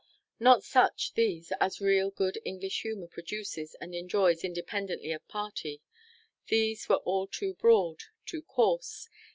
[0.39, 5.83] Not such, these, as real good English humour produces and enjoys, independently of party
[6.47, 9.07] these were all too broad, too coarse.